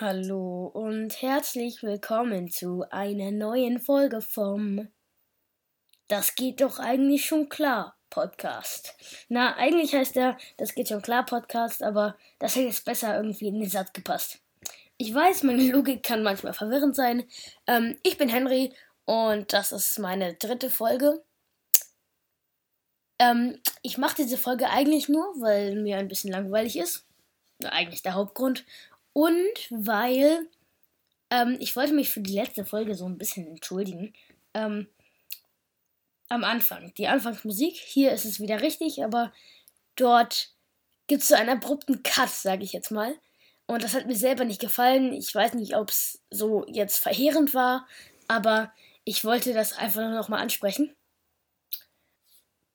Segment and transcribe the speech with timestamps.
[0.00, 4.88] Hallo und herzlich willkommen zu einer neuen Folge vom
[6.08, 8.94] Das geht doch eigentlich schon klar Podcast.
[9.28, 13.48] Na, eigentlich heißt der Das geht schon klar Podcast, aber das hätte jetzt besser irgendwie
[13.48, 14.40] in den Satz gepasst.
[14.96, 17.24] Ich weiß, meine Logik kann manchmal verwirrend sein.
[17.66, 18.72] Ähm, ich bin Henry
[19.04, 21.22] und das ist meine dritte Folge.
[23.18, 27.04] Ähm, ich mache diese Folge eigentlich nur, weil mir ein bisschen langweilig ist.
[27.62, 28.64] Eigentlich der Hauptgrund.
[29.12, 30.48] Und weil
[31.30, 34.12] ähm, ich wollte mich für die letzte Folge so ein bisschen entschuldigen.
[34.54, 34.88] Ähm,
[36.28, 39.32] am Anfang, die Anfangsmusik, hier ist es wieder richtig, aber
[39.96, 40.52] dort
[41.06, 43.16] gibt es so einen abrupten Cut, sage ich jetzt mal.
[43.66, 45.12] Und das hat mir selber nicht gefallen.
[45.12, 47.86] Ich weiß nicht, ob es so jetzt verheerend war,
[48.28, 48.72] aber
[49.04, 50.94] ich wollte das einfach nur nochmal ansprechen.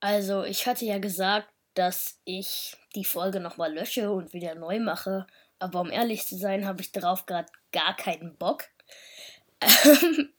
[0.00, 5.26] Also, ich hatte ja gesagt, dass ich die Folge nochmal lösche und wieder neu mache.
[5.58, 8.64] Aber um ehrlich zu sein, habe ich darauf gerade gar keinen Bock.
[9.84, 10.32] Ähm,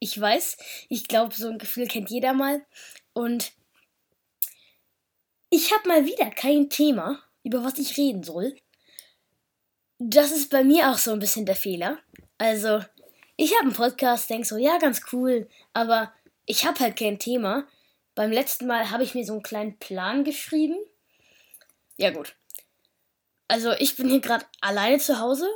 [0.00, 0.58] ich weiß,
[0.90, 2.64] ich glaube, so ein Gefühl kennt jeder mal.
[3.14, 3.52] Und
[5.48, 8.54] ich habe mal wieder kein Thema, über was ich reden soll
[10.00, 11.98] das ist bei mir auch so ein bisschen der Fehler.
[12.38, 12.80] Also,
[13.36, 16.12] ich habe einen Podcast, denk so, ja, ganz cool, aber
[16.46, 17.66] ich habe halt kein Thema.
[18.14, 20.76] Beim letzten Mal habe ich mir so einen kleinen Plan geschrieben.
[21.98, 22.34] Ja, gut.
[23.50, 25.50] Also, ich bin hier gerade alleine zu Hause,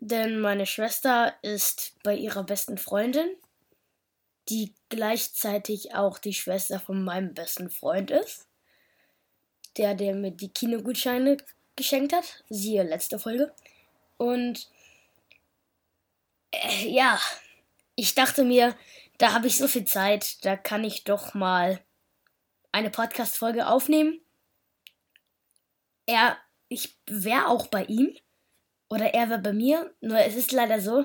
[0.00, 3.26] denn meine Schwester ist bei ihrer besten Freundin,
[4.50, 8.46] die gleichzeitig auch die Schwester von meinem besten Freund ist.
[9.78, 11.38] Der, der mir die Kinogutscheine
[11.74, 12.44] geschenkt hat.
[12.50, 13.50] Siehe letzte Folge.
[14.18, 14.68] Und
[16.50, 17.18] äh, ja,
[17.94, 18.76] ich dachte mir,
[19.16, 21.80] da habe ich so viel Zeit, da kann ich doch mal
[22.72, 24.20] eine Podcast-Folge aufnehmen.
[26.04, 26.36] Er,
[26.68, 28.16] ich wäre auch bei ihm
[28.88, 31.04] oder er wäre bei mir, nur es ist leider so,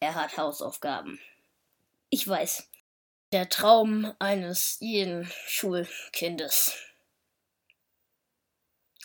[0.00, 1.20] er hat Hausaufgaben.
[2.10, 2.68] Ich weiß,
[3.32, 6.76] der Traum eines jeden Schulkindes.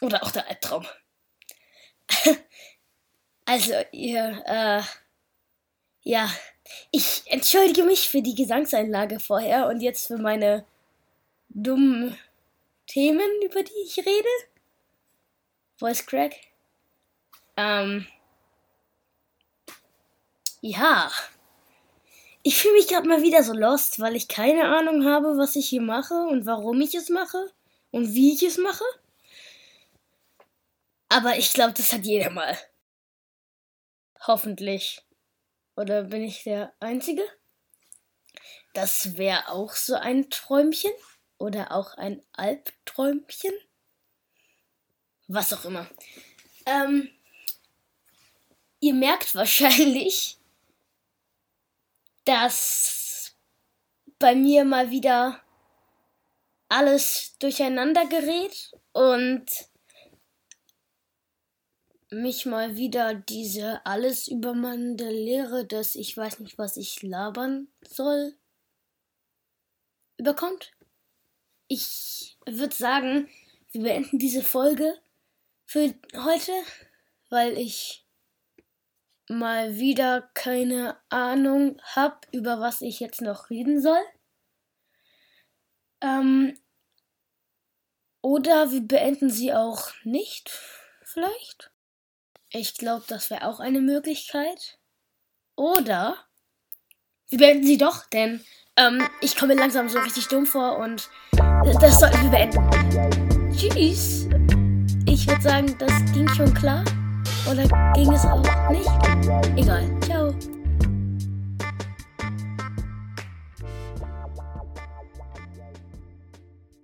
[0.01, 0.85] Oder auch der Albtraum.
[3.45, 4.83] Also, ihr, äh,
[6.03, 6.29] ja,
[6.91, 10.67] ich entschuldige mich für die Gesangseinlage vorher und jetzt für meine
[11.50, 12.16] dummen
[12.85, 14.29] Themen, über die ich rede.
[15.79, 16.35] Voice Crack.
[17.56, 18.06] Ähm,
[20.62, 21.09] ja.
[22.44, 25.69] Ich fühle mich gerade mal wieder so lost, weil ich keine Ahnung habe, was ich
[25.69, 27.51] hier mache und warum ich es mache
[27.91, 28.84] und wie ich es mache.
[31.07, 32.57] Aber ich glaube, das hat jeder mal.
[34.28, 35.01] Hoffentlich.
[35.75, 37.23] Oder bin ich der Einzige?
[38.73, 40.91] Das wäre auch so ein Träumchen.
[41.38, 43.53] Oder auch ein Albträumchen.
[45.31, 45.88] Was auch immer.
[46.66, 47.07] Ähm,
[48.79, 50.38] ihr merkt wahrscheinlich,
[52.25, 53.35] dass
[54.18, 55.39] bei mir mal wieder
[56.68, 59.45] alles durcheinander gerät und
[62.09, 68.35] mich mal wieder diese alles übermannende Lehre, dass ich weiß nicht, was ich labern soll,
[70.18, 70.72] überkommt.
[71.68, 73.29] Ich würde sagen,
[73.72, 75.00] wir beenden diese Folge
[75.69, 76.52] für heute,
[77.30, 78.03] weil ich
[79.28, 84.02] mal wieder keine Ahnung habe, über was ich jetzt noch reden soll.
[86.02, 86.57] Ähm,
[88.24, 90.50] oder wir beenden sie auch nicht,
[91.03, 91.69] vielleicht.
[92.50, 94.80] Ich glaube, das wäre auch eine Möglichkeit.
[95.56, 96.18] Oder
[97.28, 98.44] wir beenden sie doch, denn
[98.75, 101.12] ähm, ich komme langsam so richtig dumm vor und
[101.80, 103.56] das sollten wir beenden.
[103.56, 104.28] Tschüss.
[105.05, 106.83] Ich würde sagen, das ging schon klar.
[107.50, 107.63] Oder
[107.94, 108.89] ging es auch nicht?
[109.56, 109.83] Egal.
[110.01, 110.19] Ciao.